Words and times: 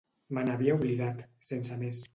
Me 0.37 0.45
n'havia 0.47 0.79
oblidat, 0.79 1.23
sense 1.53 1.79
més. 1.85 2.07